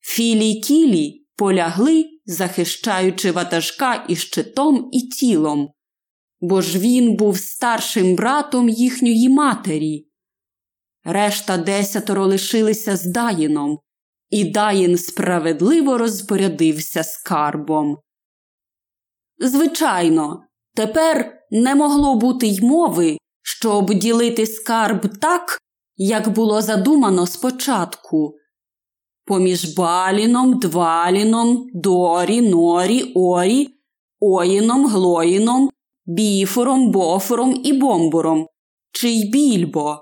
Філі 0.00 0.50
й 0.50 0.60
кілі 0.60 1.26
полягли, 1.36 2.04
захищаючи 2.24 3.30
ватажка 3.30 4.06
і 4.08 4.16
щитом 4.16 4.88
і 4.92 5.00
тілом, 5.00 5.68
бо 6.40 6.62
ж 6.62 6.78
він 6.78 7.16
був 7.16 7.38
старшим 7.38 8.16
братом 8.16 8.68
їхньої 8.68 9.28
матері. 9.28 10.11
Решта 11.04 11.56
десятеро 11.56 12.26
лишилися 12.26 12.96
з 12.96 13.04
Даїном, 13.04 13.78
і 14.30 14.44
Даїн 14.44 14.98
справедливо 14.98 15.98
розпорядився 15.98 17.04
скарбом. 17.04 17.98
Звичайно, 19.38 20.42
тепер 20.74 21.38
не 21.50 21.74
могло 21.74 22.14
бути 22.14 22.46
й 22.46 22.60
мови, 22.60 23.18
щоб 23.42 23.94
ділити 23.94 24.46
скарб 24.46 25.18
так, 25.20 25.58
як 25.96 26.28
було 26.28 26.62
задумано 26.62 27.26
спочатку. 27.26 28.34
Поміж 29.24 29.74
Баліном, 29.76 30.58
Дваліном, 30.58 31.66
Дорі, 31.74 32.40
Норі, 32.40 33.12
Орі, 33.14 33.68
Оїном, 34.20 34.86
Глоїном, 34.86 35.70
Біфором, 36.06 36.90
Бофором 36.90 37.60
і 37.64 37.72
Бомбуром, 37.72 38.46
чи 38.92 39.08
й 39.08 39.30
більбо. 39.30 39.98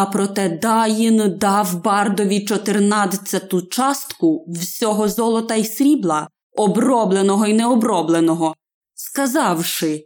А 0.00 0.06
проте 0.06 0.48
Даїн 0.48 1.38
дав 1.38 1.82
бардові 1.82 2.44
чотирнадцяту 2.44 3.62
частку 3.62 4.44
всього 4.48 5.08
золота 5.08 5.54
й 5.54 5.64
срібла, 5.64 6.28
обробленого 6.56 7.46
й 7.46 7.52
необробленого, 7.52 8.54
сказавши 8.94 10.04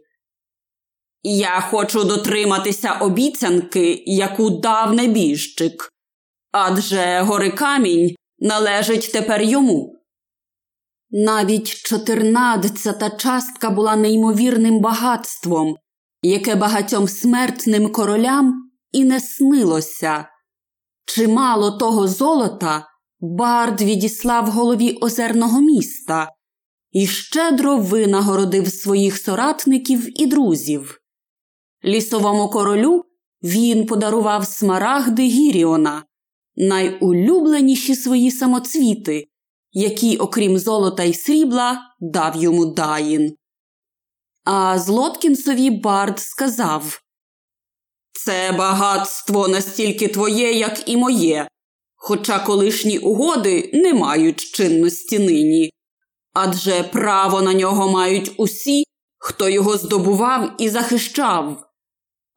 Я 1.23 1.61
хочу 1.61 2.03
дотриматися 2.03 2.91
обіцянки, 2.91 4.03
яку 4.05 4.49
дав 4.49 4.93
небіжчик, 4.93 5.93
адже 6.51 7.19
гори 7.19 7.51
камінь 7.51 8.15
належить 8.39 9.09
тепер 9.13 9.41
йому. 9.41 9.95
Навіть 11.09 11.67
чотирнадцята 11.67 13.09
частка 13.09 13.69
була 13.69 13.95
неймовірним 13.95 14.79
багатством, 14.79 15.75
яке 16.21 16.55
багатьом 16.55 17.07
смертним 17.07 17.91
королям 17.91 18.64
і 18.95 19.03
не 19.05 19.19
снилося. 19.19 20.25
Чимало 21.05 21.71
того 21.71 22.07
золота 22.07 22.87
Бард 23.19 23.81
відіслав 23.81 24.51
голові 24.51 24.97
озерного 25.01 25.61
міста 25.61 26.31
і 26.91 27.07
щедро 27.07 27.77
винагородив 27.77 28.67
своїх 28.67 29.17
соратників 29.17 30.21
і 30.21 30.25
друзів. 30.25 31.01
Лісовому 31.85 32.49
королю 32.49 33.03
він 33.43 33.85
подарував 33.85 34.47
смарагди 34.47 35.23
Гіріона, 35.23 36.03
найулюбленіші 36.55 37.95
свої 37.95 38.31
самоцвіти, 38.31 39.27
які, 39.71 40.17
окрім 40.17 40.57
золота 40.57 41.03
й 41.03 41.13
срібла, 41.13 41.81
дав 41.99 42.35
йому 42.35 42.65
Даїн. 42.65 43.35
А 44.43 44.79
Злоткінсові 44.79 45.69
Бард 45.69 46.19
сказав 46.19 47.04
Це 48.15 48.51
багатство 48.51 49.47
настільки 49.47 50.07
твоє, 50.07 50.53
як 50.53 50.89
і 50.89 50.97
моє, 50.97 51.47
хоча 51.95 52.39
колишні 52.39 52.97
угоди 52.97 53.69
не 53.73 53.93
мають 53.93 54.39
чинності 54.39 55.19
нині. 55.19 55.71
Адже 56.33 56.83
право 56.83 57.41
на 57.41 57.53
нього 57.53 57.91
мають 57.91 58.31
усі, 58.37 58.83
хто 59.17 59.49
його 59.49 59.77
здобував 59.77 60.51
і 60.57 60.69
захищав. 60.69 61.69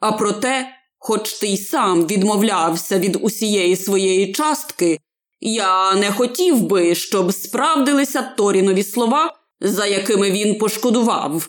А 0.01 0.13
проте, 0.13 0.69
хоч 0.99 1.33
ти 1.33 1.47
й 1.47 1.57
сам 1.57 2.07
відмовлявся 2.07 2.99
від 2.99 3.19
усієї 3.21 3.77
своєї 3.77 4.33
частки, 4.33 4.99
я 5.41 5.95
не 5.95 6.13
хотів 6.13 6.63
би, 6.63 6.95
щоб 6.95 7.33
справдилися 7.33 8.23
Торінові 8.23 8.83
слова, 8.83 9.35
за 9.61 9.87
якими 9.87 10.31
він 10.31 10.59
пошкодував, 10.59 11.49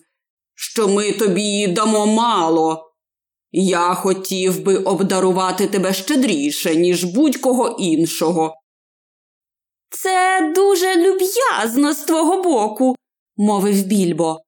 що 0.56 0.88
ми 0.88 1.12
тобі 1.12 1.68
дамо 1.68 2.06
мало. 2.06 2.89
Я 3.52 3.94
хотів 3.94 4.64
би 4.64 4.78
обдарувати 4.78 5.68
тебе 5.68 5.94
щедріше, 5.94 6.76
ніж 6.76 7.04
будь-кого 7.04 7.76
іншого. 7.80 8.56
Це 9.90 10.52
дуже 10.56 10.96
люб'язно 10.96 11.94
з 11.94 11.98
твого 11.98 12.44
боку, 12.44 12.96
мовив 13.38 13.84
більбо. 13.86 14.40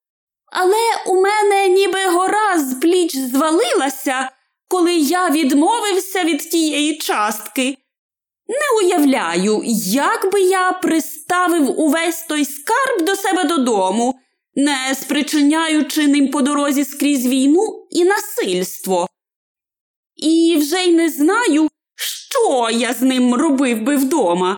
Але 0.51 0.77
у 1.07 1.21
мене 1.21 1.67
ніби 1.67 2.05
гора 2.05 2.59
з 2.59 2.73
пліч 2.73 3.15
звалилася, 3.17 4.31
коли 4.67 4.95
я 4.95 5.29
відмовився 5.29 6.23
від 6.23 6.49
тієї 6.49 6.97
частки. 6.97 7.77
Не 8.47 8.85
уявляю, 8.85 9.61
як 9.85 10.31
би 10.33 10.41
я 10.41 10.71
приставив 10.71 11.79
увесь 11.79 12.25
той 12.29 12.45
скарб 12.45 13.05
до 13.05 13.15
себе 13.15 13.43
додому, 13.43 14.19
не 14.55 14.95
спричиняючи 14.95 16.07
ним 16.07 16.31
по 16.31 16.41
дорозі 16.41 16.85
скрізь 16.85 17.25
війну 17.25 17.87
і 17.89 18.05
насильство. 18.05 19.07
І 20.15 20.55
вже 20.59 20.83
й 20.83 20.91
не 20.91 21.09
знаю, 21.09 21.67
що 21.95 22.69
я 22.69 22.93
з 22.93 23.01
ним 23.01 23.35
робив 23.35 23.81
би 23.81 23.95
вдома. 23.95 24.57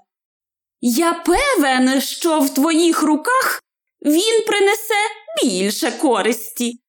Я 0.81 1.13
певен, 1.13 2.01
що 2.01 2.39
в 2.39 2.53
твоїх 2.53 3.03
руках 3.03 3.63
він 4.05 4.45
принесе 4.47 5.03
більше 5.43 5.91
користі. 5.91 6.79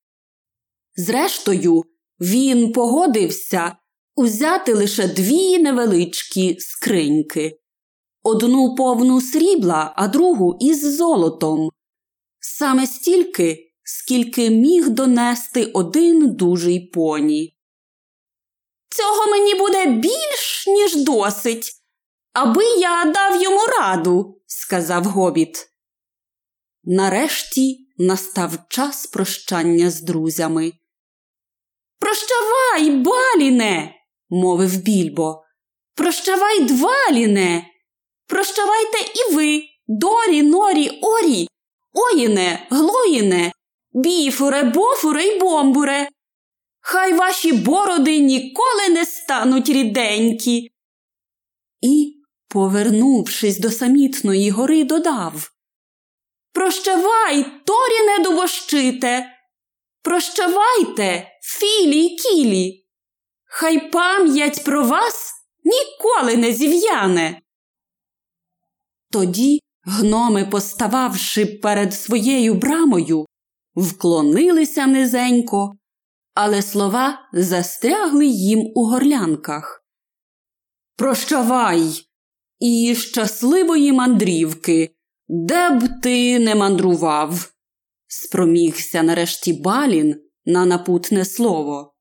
Зрештою, 0.96 1.82
він 2.20 2.72
погодився 2.72 3.76
узяти 4.14 4.74
лише 4.74 5.08
дві 5.08 5.58
невеличкі 5.58 6.56
скриньки 6.58 7.58
одну 8.24 8.74
повну 8.74 9.20
срібла, 9.20 9.92
а 9.96 10.08
другу 10.08 10.56
із 10.60 10.96
золотом. 10.96 11.70
Саме 12.46 12.86
стільки, 12.86 13.72
скільки 13.84 14.50
міг 14.50 14.88
донести 14.88 15.64
один 15.64 16.36
дужий 16.36 16.80
поні. 16.80 17.56
Цього 18.88 19.26
мені 19.30 19.54
буде 19.54 19.86
більш, 19.86 20.66
ніж 20.66 20.96
досить, 20.96 21.72
аби 22.32 22.64
я 22.64 23.04
дав 23.04 23.42
йому 23.42 23.66
раду, 23.66 24.42
сказав 24.46 25.04
гобіт. 25.04 25.68
Нарешті 26.82 27.88
настав 27.98 28.52
час 28.68 29.06
прощання 29.06 29.90
з 29.90 30.00
друзями. 30.00 30.72
Прощавай, 31.98 32.90
баліне, 32.90 33.94
мовив 34.28 34.76
більбо. 34.76 35.44
Прощавай, 35.94 36.60
дваліне. 36.60 37.66
Прощавайте 38.26 38.98
і 38.98 39.34
ви, 39.34 39.62
дорі, 39.86 40.42
норі, 40.42 41.00
орі, 41.02 41.48
оїне, 41.94 42.66
глоїне, 42.70 43.52
біфуре, 43.92 44.62
бофуре 44.62 45.24
й 45.24 45.38
бомбуре. 45.38 46.08
Хай 46.80 47.12
ваші 47.12 47.52
бороди 47.52 48.18
ніколи 48.18 48.88
не 48.88 49.06
стануть 49.06 49.68
ріденькі. 49.68 50.70
І, 51.80 52.22
повернувшись 52.48 53.58
до 53.58 53.70
самітної 53.70 54.50
гори, 54.50 54.84
додав 54.84 55.50
Прощавай, 56.52 57.44
торіне 57.64 58.18
дубощите. 58.24 59.30
Прощавайте, 60.02 61.28
філі 61.42 62.04
й 62.04 62.16
кілі. 62.16 62.86
Хай 63.44 63.90
пам'ять 63.90 64.64
про 64.64 64.84
вас 64.84 65.32
ніколи 65.64 66.36
не 66.36 66.52
зів'яне. 66.52 67.40
Тоді 69.10 69.60
гноми, 69.84 70.44
постававши 70.44 71.46
перед 71.46 71.94
своєю 71.94 72.54
брамою, 72.54 73.26
вклонилися 73.76 74.86
низенько, 74.86 75.74
але 76.34 76.62
слова 76.62 77.18
застрягли 77.32 78.26
їм 78.26 78.72
у 78.74 78.84
горлянках. 78.84 79.84
Прощавай 80.96 82.06
і 82.58 82.94
щасливої 82.94 83.92
мандрівки, 83.92 84.90
де 85.28 85.70
б 85.70 86.00
ти 86.02 86.38
не 86.38 86.54
мандрував, 86.54 87.52
спромігся 88.06 89.02
нарешті 89.02 89.52
Балін 89.52 90.16
на 90.46 90.66
напутне 90.66 91.24
слово. 91.24 91.94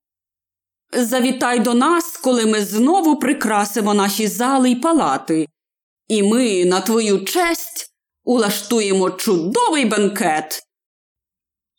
Завітай 0.93 1.59
до 1.59 1.73
нас, 1.73 2.17
коли 2.17 2.45
ми 2.45 2.61
знову 2.61 3.19
прикрасимо 3.19 3.93
наші 3.93 4.27
зали 4.27 4.69
й 4.71 4.75
палати, 4.75 5.47
і 6.07 6.23
ми, 6.23 6.65
на 6.65 6.81
твою 6.81 7.25
честь, 7.25 7.93
улаштуємо 8.23 9.11
чудовий 9.11 9.85
бенкет. 9.85 10.63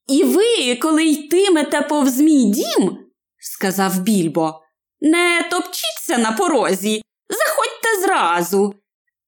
І 0.07 0.25
ви, 0.25 0.77
коли 0.77 1.05
йтимете 1.05 1.83
повз 1.83 2.19
мій 2.19 2.45
дім, 2.45 2.99
сказав 3.39 3.99
більбо, 3.99 4.61
не 5.01 5.49
топчіться 5.51 6.19
на 6.19 6.33
порозі, 6.33 7.03
заходьте 7.29 8.07
зразу. 8.07 8.75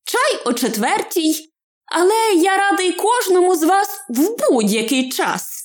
Чай 0.05 0.43
о 0.45 0.53
четвертій, 0.53 1.53
але 1.87 2.43
я 2.43 2.57
радий 2.57 2.93
кожному 2.93 3.57
з 3.57 3.63
вас 3.63 3.89
в 4.09 4.37
будь-який 4.39 5.11
час. 5.11 5.63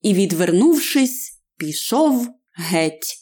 І, 0.00 0.14
відвернувшись, 0.14 1.40
пішов 1.56 2.28
геть. 2.54 3.21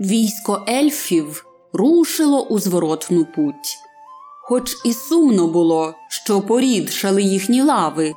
Військо 0.00 0.64
ельфів 0.68 1.46
рушило 1.72 2.42
у 2.42 2.58
зворотну 2.58 3.24
путь. 3.24 3.78
Хоч 4.42 4.76
і 4.84 4.92
сумно 4.92 5.46
було, 5.46 5.94
що 6.08 6.40
порідшали 6.40 7.22
їхні 7.22 7.62
лави, 7.62 8.14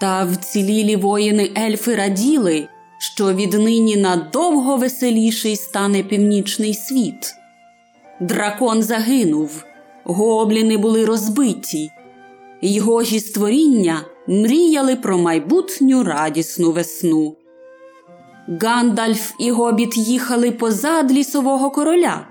та 0.00 0.24
вцілілі 0.24 0.96
воїни 0.96 1.50
ельфи 1.58 1.94
раділи, 1.94 2.68
що 2.98 3.32
віднині 3.32 3.96
надовго 3.96 4.76
веселіший 4.76 5.56
стане 5.56 6.02
північний 6.02 6.74
світ. 6.74 7.34
Дракон 8.20 8.82
загинув, 8.82 9.64
гобліни 10.04 10.76
були 10.76 11.04
розбиті, 11.04 11.90
його 12.62 13.04
ж 13.04 13.20
створіння 13.20 14.04
мріяли 14.28 14.96
про 14.96 15.18
майбутню 15.18 16.04
радісну 16.04 16.72
весну. 16.72 17.36
Гандальф 18.48 19.32
і 19.38 19.50
гобіт 19.50 19.96
їхали 19.96 20.50
позад 20.50 21.12
лісового 21.12 21.70
короля, 21.70 22.26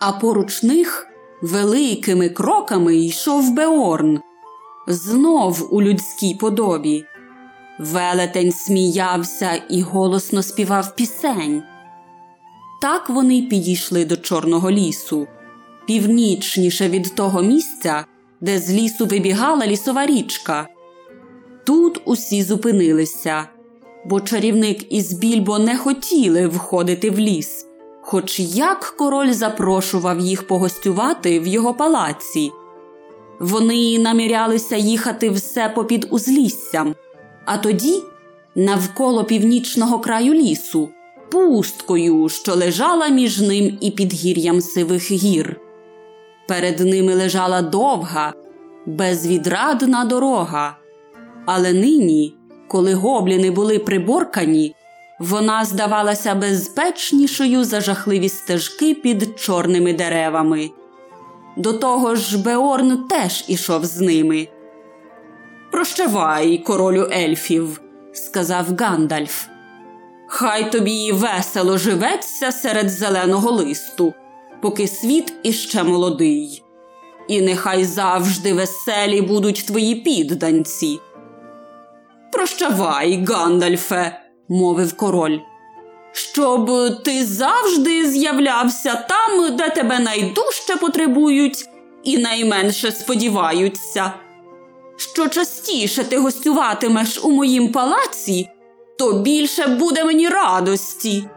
а 0.00 0.12
поруч 0.12 0.62
них 0.62 1.06
великими 1.42 2.28
кроками 2.28 2.96
йшов 2.96 3.54
Беорн, 3.54 4.20
знов 4.86 5.68
у 5.70 5.82
людській 5.82 6.34
подобі. 6.34 7.04
Велетень 7.78 8.52
сміявся 8.52 9.54
і 9.70 9.82
голосно 9.82 10.42
співав 10.42 10.96
пісень. 10.96 11.62
Так 12.82 13.10
вони 13.10 13.42
підійшли 13.42 14.04
до 14.04 14.16
Чорного 14.16 14.70
лісу, 14.70 15.26
північніше 15.86 16.88
від 16.88 17.14
того 17.14 17.42
місця, 17.42 18.04
де 18.40 18.58
з 18.58 18.72
лісу 18.72 19.06
вибігала 19.06 19.66
лісова 19.66 20.06
річка. 20.06 20.68
Тут 21.64 22.00
усі 22.04 22.42
зупинилися, 22.42 23.48
бо 24.08 24.20
чарівник 24.20 24.92
із 24.92 25.12
більбо 25.12 25.58
не 25.58 25.76
хотіли 25.76 26.46
входити 26.46 27.10
в 27.10 27.18
ліс, 27.18 27.66
хоч 28.02 28.40
як 28.40 28.80
король 28.98 29.32
запрошував 29.32 30.20
їх 30.20 30.46
погостювати 30.46 31.40
в 31.40 31.46
його 31.46 31.74
палаці. 31.74 32.50
Вони 33.40 33.98
намірялися 33.98 34.76
їхати 34.76 35.30
все 35.30 35.68
попід 35.68 36.06
узліссям, 36.10 36.94
а 37.44 37.58
тоді 37.58 38.02
навколо 38.54 39.24
північного 39.24 39.98
краю 39.98 40.34
лісу, 40.34 40.88
пусткою, 41.30 42.28
що 42.28 42.54
лежала 42.54 43.08
між 43.08 43.40
ним 43.40 43.78
і 43.80 43.90
підгір'ям 43.90 44.60
сивих 44.60 45.10
гір. 45.10 45.60
Перед 46.48 46.80
ними 46.80 47.14
лежала 47.14 47.62
довга, 47.62 48.32
безвідрадна 48.86 50.04
дорога, 50.04 50.76
але 51.46 51.72
нині, 51.72 52.35
коли 52.68 52.94
гобліни 52.94 53.50
були 53.50 53.78
приборкані, 53.78 54.74
вона 55.18 55.64
здавалася 55.64 56.34
безпечнішою 56.34 57.64
за 57.64 57.80
жахливі 57.80 58.28
стежки 58.28 58.94
під 58.94 59.38
чорними 59.38 59.92
деревами. 59.92 60.70
До 61.56 61.72
того 61.72 62.14
ж, 62.14 62.38
Беорн 62.38 63.08
теж 63.08 63.44
ішов 63.48 63.84
з 63.84 64.00
ними. 64.00 64.48
Прощавай, 65.72 66.58
королю 66.58 67.10
ельфів, 67.12 67.80
сказав 68.12 68.66
Гандальф. 68.78 69.46
Хай 70.28 70.72
тобі 70.72 71.12
весело 71.12 71.78
живеться 71.78 72.52
серед 72.52 72.90
зеленого 72.90 73.50
листу, 73.50 74.14
поки 74.62 74.88
світ 74.88 75.32
іще 75.42 75.82
молодий. 75.82 76.62
І 77.28 77.40
нехай 77.40 77.84
завжди 77.84 78.52
веселі 78.52 79.22
будуть 79.22 79.64
твої 79.66 79.94
підданці. 79.94 80.98
Прощавай, 82.36 83.24
Гандальфе, 83.24 84.20
мовив 84.48 84.96
король, 84.96 85.38
щоб 86.12 86.70
ти 87.02 87.24
завжди 87.24 88.10
з'являвся 88.10 89.04
там, 89.08 89.56
де 89.56 89.70
тебе 89.70 89.98
найдужче 89.98 90.76
потребують 90.80 91.64
і 92.04 92.18
найменше 92.18 92.92
сподіваються. 92.92 94.12
Що 94.96 95.28
частіше 95.28 96.04
ти 96.04 96.18
гостюватимеш 96.18 97.24
у 97.24 97.30
моїм 97.30 97.72
палаці, 97.72 98.48
то 98.98 99.12
більше 99.12 99.66
буде 99.66 100.04
мені 100.04 100.28
радості. 100.28 101.28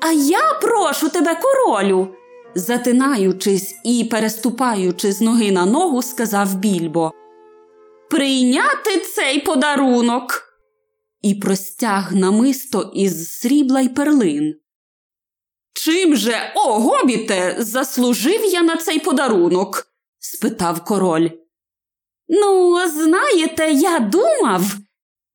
А 0.00 0.12
я 0.12 0.58
прошу 0.62 1.08
тебе, 1.08 1.34
королю, 1.34 2.08
затинаючись 2.54 3.74
і 3.84 4.04
переступаючи 4.10 5.12
з 5.12 5.20
ноги 5.20 5.52
на 5.52 5.66
ногу, 5.66 6.02
сказав 6.02 6.54
більбо. 6.54 7.12
Прийняти 8.16 9.00
цей 9.00 9.40
подарунок. 9.40 10.42
І 11.22 11.34
простяг 11.34 12.14
намисто 12.14 12.92
із 12.94 13.38
срібла 13.38 13.80
й 13.80 13.88
перлин. 13.88 14.54
Чим 15.72 16.16
же, 16.16 16.52
о, 16.54 16.78
гобіте, 16.80 17.56
заслужив 17.58 18.44
я 18.44 18.62
на 18.62 18.76
цей 18.76 18.98
подарунок? 19.00 19.86
спитав 20.18 20.84
король. 20.84 21.30
Ну, 22.28 22.80
знаєте, 22.88 23.70
я 23.72 23.98
думав, 23.98 24.62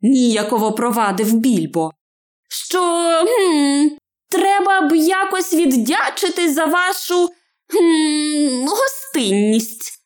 ніяково 0.01 0.71
провадив 0.71 1.33
більбо, 1.33 1.91
що 2.49 2.79
хм, 3.25 3.87
треба 4.29 4.81
б 4.81 4.95
якось 4.95 5.53
віддячити 5.53 6.53
за 6.53 6.65
вашу 6.65 7.29
хм, 7.67 8.65
гостинність. 8.65 10.00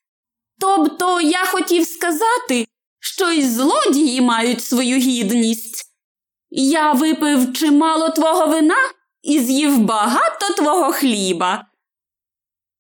Тобто 0.60 1.22
я 1.22 1.46
хотів 1.46 1.88
сказати, 1.88 2.68
що 3.00 3.32
й 3.32 3.44
злодії 3.44 4.22
мають 4.22 4.64
свою 4.64 4.98
гідність. 4.98 5.86
Я 6.50 6.92
випив 6.92 7.54
чимало 7.54 8.10
твого 8.10 8.48
вина 8.48 8.76
і 9.22 9.40
з'їв 9.40 9.80
багато 9.80 10.54
твого 10.58 10.92
хліба. 10.92 11.66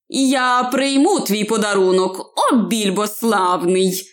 Я 0.09 0.63
прийму 0.63 1.19
твій 1.19 1.43
подарунок, 1.43 2.33
о 2.35 2.55
більбо 2.55 3.07
славний, 3.07 4.03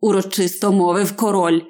урочисто 0.00 0.72
мовив 0.72 1.16
король. 1.16 1.62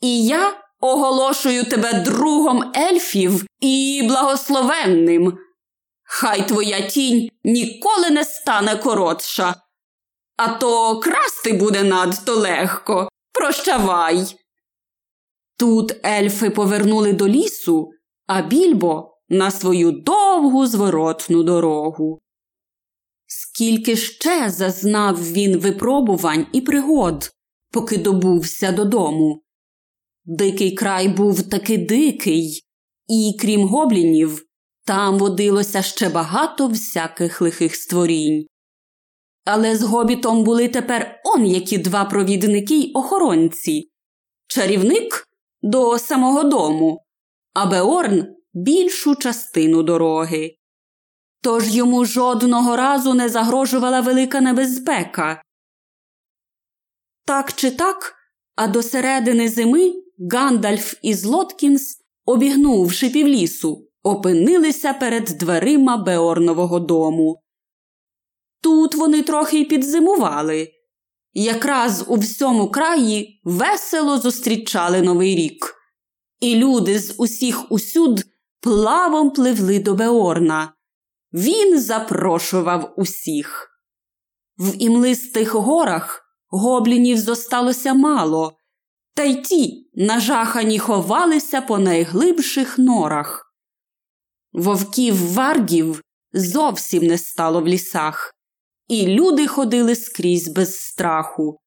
І 0.00 0.24
я 0.24 0.52
оголошую 0.80 1.64
тебе 1.64 1.92
другом 1.92 2.72
ельфів 2.76 3.46
і 3.60 4.02
благословенним. 4.08 5.38
Хай 6.02 6.48
твоя 6.48 6.80
тінь 6.80 7.28
ніколи 7.44 8.10
не 8.10 8.24
стане 8.24 8.76
коротша, 8.76 9.54
а 10.42 10.48
то 10.48 11.00
красти 11.00 11.52
буде 11.52 11.82
надто 11.82 12.34
легко. 12.34 13.08
Прощавай. 13.32 14.36
Тут 15.58 15.92
ельфи 16.04 16.50
повернули 16.50 17.12
до 17.12 17.28
лісу, 17.28 17.90
а 18.26 18.42
більбо 18.42 19.18
на 19.28 19.50
свою 19.50 19.92
довгу 19.92 20.66
зворотну 20.66 21.42
дорогу. 21.42 22.18
Скільки 23.26 23.96
ще 23.96 24.50
зазнав 24.50 25.32
він 25.32 25.58
випробувань 25.58 26.46
і 26.52 26.60
пригод, 26.60 27.30
поки 27.70 27.98
добувся 27.98 28.72
додому. 28.72 29.42
Дикий 30.24 30.74
край 30.74 31.08
був 31.08 31.50
таки 31.50 31.78
дикий, 31.78 32.62
і, 33.08 33.36
крім 33.40 33.68
гоблінів, 33.68 34.44
там 34.84 35.18
водилося 35.18 35.82
ще 35.82 36.08
багато 36.08 36.68
всяких 36.68 37.40
лихих 37.40 37.76
створінь. 37.76 38.46
Але 39.52 39.76
з 39.76 39.82
гобітом 39.82 40.44
були 40.44 40.68
тепер 40.68 41.20
он 41.24 41.46
які 41.46 41.78
два 41.78 42.04
провідники 42.04 42.74
й 42.74 42.92
охоронці 42.94 43.90
чарівник 44.46 45.28
до 45.62 45.98
самого 45.98 46.42
дому, 46.42 47.04
а 47.54 47.66
Беорн 47.66 48.26
більшу 48.54 49.16
частину 49.16 49.82
дороги. 49.82 50.56
Тож 51.42 51.74
йому 51.74 52.04
жодного 52.04 52.76
разу 52.76 53.14
не 53.14 53.28
загрожувала 53.28 54.00
велика 54.00 54.40
небезпека. 54.40 55.42
Так 57.26 57.52
чи 57.52 57.70
так, 57.70 58.14
а 58.56 58.66
до 58.66 58.82
середини 58.82 59.48
зими 59.48 59.92
Гандальф 60.32 60.94
і 61.02 61.14
Злоткінс, 61.14 61.98
обігнувши 62.24 63.10
півлісу, 63.10 63.88
опинилися 64.02 64.92
перед 64.92 65.24
дверима 65.24 65.96
Беорнового 65.96 66.80
дому. 66.80 67.42
Тут 68.62 68.94
вони 68.94 69.22
трохи 69.22 69.60
й 69.60 69.64
підзимували. 69.64 70.72
Якраз 71.32 72.04
у 72.08 72.16
всьому 72.16 72.70
краї 72.70 73.40
весело 73.44 74.18
зустрічали 74.18 75.02
Новий 75.02 75.36
рік, 75.36 75.74
і 76.40 76.56
люди 76.56 76.98
з 76.98 77.14
усіх 77.18 77.72
усюд 77.72 78.24
плавом 78.60 79.30
пливли 79.30 79.78
до 79.78 79.94
Беорна. 79.94 80.72
Він 81.32 81.80
запрошував 81.80 82.94
усіх. 82.96 83.70
В 84.58 84.82
імлистих 84.82 85.54
горах 85.54 86.22
гоблінів 86.48 87.18
зосталося 87.18 87.94
мало, 87.94 88.56
та 89.14 89.22
й 89.22 89.34
ті 89.34 89.90
нажахані 89.94 90.78
ховалися 90.78 91.60
по 91.60 91.78
найглибших 91.78 92.78
норах. 92.78 93.54
Вовків 94.52 95.32
варгів 95.32 96.02
зовсім 96.32 97.06
не 97.06 97.18
стало 97.18 97.60
в 97.60 97.68
лісах, 97.68 98.34
і 98.90 99.06
люди 99.06 99.46
ходили 99.46 99.96
скрізь 99.96 100.48
без 100.48 100.80
страху. 100.80 101.60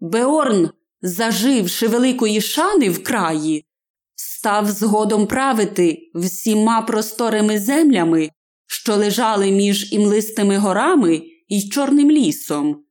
Беорн, 0.00 0.70
заживши 1.02 1.88
великої 1.88 2.40
шани 2.40 2.90
в 2.90 3.02
краї, 3.02 3.66
став 4.14 4.70
згодом 4.70 5.26
правити 5.26 5.98
всіма 6.14 6.82
просторими 6.82 7.58
землями, 7.58 8.30
що 8.66 8.96
лежали 8.96 9.50
між 9.50 9.92
імлистими 9.92 10.58
горами 10.58 11.22
і 11.48 11.68
Чорним 11.68 12.10
лісом. 12.10 12.84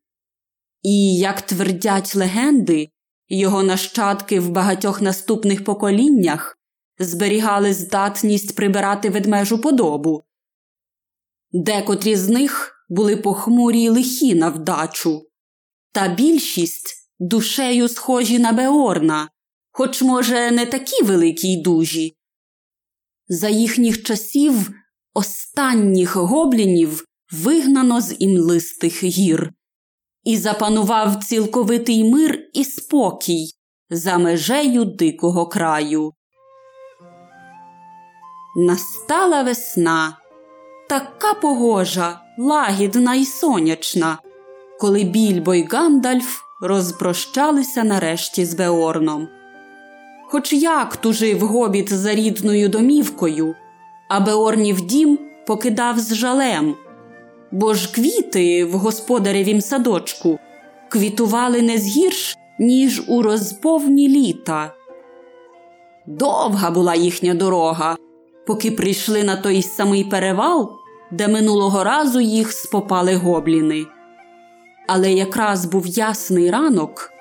І, 0.81 1.15
як 1.15 1.41
твердять 1.41 2.15
легенди, 2.15 2.89
його 3.29 3.63
нащадки 3.63 4.39
в 4.39 4.49
багатьох 4.49 5.01
наступних 5.01 5.63
поколіннях 5.63 6.57
зберігали 6.99 7.73
здатність 7.73 8.55
прибирати 8.55 9.09
ведмежу 9.09 9.61
подобу. 9.61 10.23
Декотрі 11.51 12.15
з 12.15 12.29
них 12.29 12.73
були 12.93 13.17
похмурі 13.17 13.83
й 13.83 13.89
лихі 13.89 14.35
на 14.35 14.49
вдачу, 14.49 15.21
та 15.91 16.07
більшість 16.07 17.09
душею 17.19 17.89
схожі 17.89 18.39
на 18.39 18.51
Беорна, 18.51 19.29
хоч, 19.71 20.01
може, 20.01 20.51
не 20.51 20.65
такі 20.65 21.03
великі 21.03 21.53
й 21.53 21.61
дужі. 21.61 22.15
За 23.27 23.49
їхніх 23.49 24.03
часів 24.03 24.71
останніх 25.13 26.15
гоблінів 26.15 27.05
вигнано 27.31 28.01
з 28.01 28.15
імлистих 28.19 29.03
гір, 29.03 29.53
і 30.23 30.37
запанував 30.37 31.23
цілковитий 31.23 32.11
мир 32.11 32.39
і 32.53 32.65
спокій 32.65 33.53
за 33.89 34.17
межею 34.17 34.85
дикого 34.85 35.47
краю. 35.47 36.13
Настала 38.55 39.43
весна, 39.43 40.17
така 40.89 41.33
погожа, 41.33 42.22
лагідна 42.37 43.15
і 43.15 43.25
сонячна, 43.25 44.17
коли 44.79 45.03
більбо 45.03 45.53
й 45.53 45.63
Гандальф 45.63 46.41
розпрощалися 46.61 47.83
нарешті 47.83 48.45
з 48.45 48.53
Беорном. 48.53 49.27
Хоч 50.25 50.53
як 50.53 50.95
тужив 50.95 51.39
гобіт 51.39 51.93
за 51.93 52.15
рідною 52.15 52.69
домівкою, 52.69 53.55
а 54.09 54.19
Беорнів 54.19 54.81
дім 54.81 55.19
покидав 55.47 55.99
з 55.99 56.13
жалем, 56.15 56.75
бо 57.51 57.73
ж 57.73 57.91
квіти 57.93 58.65
в 58.65 58.71
господаревім 58.71 59.61
садочку 59.61 60.39
квітували 60.89 61.61
не 61.61 61.77
згірш, 61.77 62.37
ніж 62.59 63.03
у 63.07 63.21
розповні 63.21 64.09
літа. 64.09 64.73
Довга 66.07 66.71
була 66.71 66.95
їхня 66.95 67.33
дорога, 67.33 67.97
поки 68.47 68.71
прийшли 68.71 69.23
на 69.23 69.35
той 69.35 69.61
самий 69.61 70.03
перевал, 70.03 70.71
де 71.13 71.27
минулого 71.27 71.83
разу 71.83 72.19
їх 72.19 72.51
спопали 72.51 73.15
гобліни. 73.15 73.85
Але 74.87 75.11
якраз 75.11 75.65
був 75.65 75.87
ясний 75.87 76.51
ранок, 76.51 77.11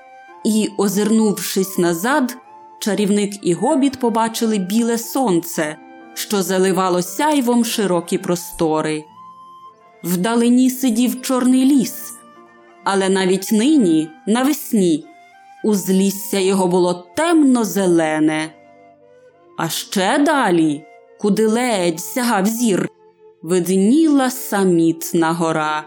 і, 0.44 0.70
озирнувшись 0.78 1.78
назад, 1.78 2.37
чарівник 2.81 3.46
і 3.46 3.55
гобіт 3.55 4.00
побачили 4.00 4.59
біле 4.59 4.98
сонце, 4.98 5.76
що 6.14 6.42
заливало 6.42 7.02
сяйвом 7.02 7.64
широкі 7.64 8.18
простори. 8.18 9.05
Вдалині 10.05 10.70
сидів 10.70 11.22
чорний 11.22 11.64
ліс, 11.64 12.14
але 12.85 13.09
навіть 13.09 13.52
нині, 13.52 14.09
навесні, 14.26 15.05
узлісся 15.64 16.38
його 16.38 16.66
було 16.66 17.07
темно 17.16 17.64
зелене. 17.64 18.50
А 19.59 19.68
ще 19.68 20.18
далі, 20.18 20.85
куди 21.20 21.46
ледь 21.46 22.00
сягав 22.00 22.46
зір, 22.46 22.91
видніла 23.42 24.31
самітна 24.31 25.33
гора. 25.33 25.85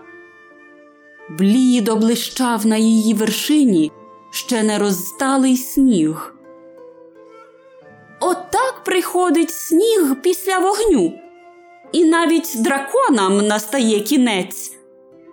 Блідо 1.40 1.96
блищав 1.96 2.66
на 2.66 2.78
її 2.78 3.14
вершині 3.14 3.92
ще 4.32 4.64
не 4.64 4.78
розсталий 4.78 5.58
сніг. 5.58 6.36
Отак 8.20 8.82
приходить 8.86 9.52
сніг 9.52 10.16
після 10.22 10.60
вогню, 10.60 11.14
і 11.92 12.06
навіть 12.06 12.54
драконам 12.56 13.48
настає 13.48 14.00
кінець. 14.00 14.72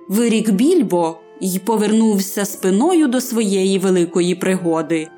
Вирік 0.09 0.51
більбо 0.51 1.17
й 1.41 1.59
повернувся 1.59 2.45
спиною 2.45 3.07
до 3.07 3.21
своєї 3.21 3.79
великої 3.79 4.35
пригоди. 4.35 5.09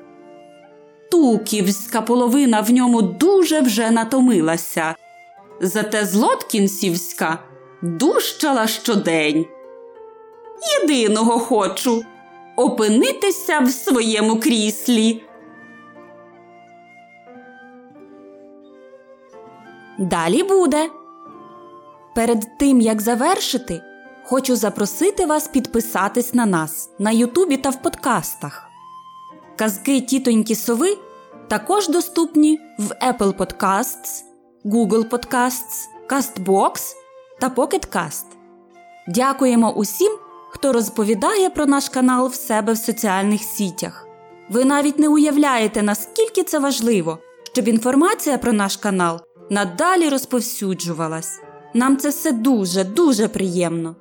Туківська 1.11 2.01
половина 2.01 2.61
в 2.61 2.71
ньому 2.71 3.01
дуже 3.01 3.61
вже 3.61 3.91
натомилася, 3.91 4.95
зате 5.61 6.05
злоткінсівська 6.05 7.39
дужчала 7.81 8.67
щодень. 8.67 9.45
Єдиного 10.81 11.39
хочу 11.39 12.03
опинитися 12.55 13.59
в 13.59 13.69
своєму 13.69 14.39
кріслі. 14.39 15.23
Далі 19.99 20.43
буде. 20.43 20.89
Перед 22.15 22.57
тим 22.57 22.81
як 22.81 23.01
завершити, 23.01 23.81
хочу 24.23 24.55
запросити 24.55 25.25
вас 25.25 25.47
підписатись 25.47 26.33
на 26.33 26.45
нас 26.45 26.89
на 26.99 27.11
Ютубі 27.11 27.57
та 27.57 27.69
в 27.69 27.81
подкастах. 27.81 28.69
Казки 29.55 30.01
тітоньки 30.01 30.55
Сови 30.55 30.97
також 31.47 31.89
доступні 31.89 32.59
в 32.79 32.91
Apple 33.09 33.33
Podcasts, 33.33 34.23
Google 34.65 35.09
Podcasts, 35.09 35.87
CastBox 36.09 36.95
та 37.39 37.49
Pocket. 37.49 38.23
Дякуємо 39.07 39.73
усім, 39.73 40.11
хто 40.49 40.73
розповідає 40.73 41.49
про 41.49 41.65
наш 41.65 41.89
канал 41.89 42.27
в 42.27 42.33
себе 42.35 42.73
в 42.73 42.77
соціальних 42.77 43.41
сітях. 43.41 44.07
Ви 44.49 44.65
навіть 44.65 44.99
не 44.99 45.09
уявляєте, 45.09 45.83
наскільки 45.83 46.43
це 46.43 46.59
важливо, 46.59 47.17
щоб 47.53 47.67
інформація 47.67 48.37
про 48.37 48.53
наш 48.53 48.77
канал 48.77 49.19
надалі 49.49 50.09
розповсюджувалась. 50.09 51.39
Нам 51.73 51.97
це 51.97 52.09
все 52.09 52.31
дуже, 52.31 52.83
дуже 52.83 53.27
приємно. 53.27 53.95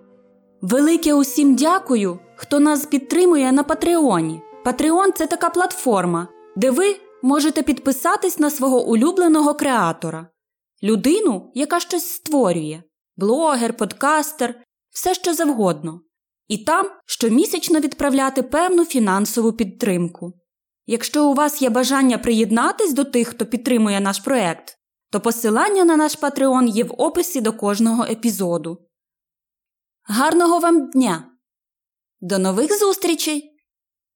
Велике 0.63 1.15
усім 1.15 1.55
дякую, 1.55 2.19
хто 2.37 2.61
нас 2.61 2.87
підтримує 2.87 3.53
на 3.53 3.63
Патреоні. 3.63 4.43
Патреон 4.65 5.13
це 5.17 5.27
така 5.27 5.51
платформа, 5.51 6.29
де 6.57 6.71
ви 6.71 6.97
можете 7.23 7.63
підписатись 7.63 8.39
на 8.39 8.51
свого 8.51 8.85
улюбленого 8.87 9.55
креатора, 9.55 10.27
людину, 10.83 11.53
яка 11.55 11.81
щось 11.81 12.09
створює, 12.09 12.83
блогер, 13.17 13.77
подкастер, 13.77 14.61
все 14.91 15.15
що 15.15 15.35
завгодно. 15.35 16.01
І 16.49 16.59
там 16.59 16.91
щомісячно 17.07 17.81
відправляти 17.81 18.43
певну 18.43 18.85
фінансову 18.85 19.53
підтримку. 19.53 20.33
Якщо 20.87 21.29
у 21.29 21.35
вас 21.35 21.63
є 21.63 21.71
бажання 21.71 22.19
приєднатись 22.19 22.93
до 22.93 23.05
тих, 23.05 23.29
хто 23.29 23.47
підтримує 23.47 24.01
наш 24.01 24.19
проект, 24.19 24.79
то 25.11 25.21
посилання 25.21 25.85
на 25.85 25.97
наш 25.97 26.19
Patreon 26.19 26.67
є 26.67 26.85
в 26.85 26.95
описі 26.99 27.41
до 27.41 27.53
кожного 27.53 28.05
епізоду. 28.05 28.79
Гарного 30.03 30.59
вам 30.59 30.91
дня! 30.91 31.31
До 32.21 32.39
нових 32.39 32.79
зустрічей! 32.79 33.54